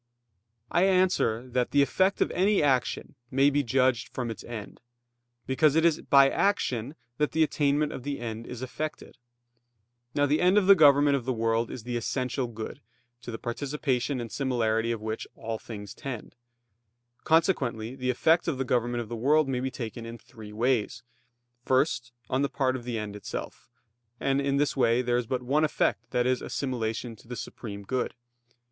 [0.71, 4.81] I answer that, The effect of any action may be judged from its end;
[5.45, 9.19] because it is by action that the attainment of the end is effected.
[10.15, 12.81] Now the end of the government of the world is the essential good,
[13.21, 16.33] to the participation and similarity of which all things tend.
[17.23, 21.03] Consequently the effect of the government of the world may be taken in three ways.
[21.63, 23.69] First, on the part of the end itself;
[24.19, 27.83] and in this way there is but one effect, that is, assimilation to the supreme
[27.83, 28.15] good.